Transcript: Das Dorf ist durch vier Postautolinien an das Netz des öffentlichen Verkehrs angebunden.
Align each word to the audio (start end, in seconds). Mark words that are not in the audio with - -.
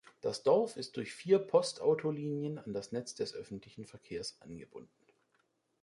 Das 0.21 0.41
Dorf 0.41 0.77
ist 0.77 0.97
durch 0.97 1.13
vier 1.13 1.37
Postautolinien 1.37 2.57
an 2.57 2.73
das 2.73 2.91
Netz 2.91 3.13
des 3.13 3.35
öffentlichen 3.35 3.85
Verkehrs 3.85 4.35
angebunden. 4.39 5.05